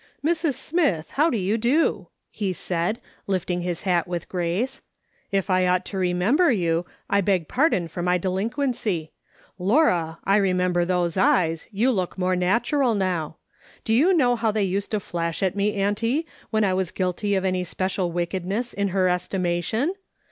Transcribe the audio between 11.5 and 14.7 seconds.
you look more natural now. Do you know how they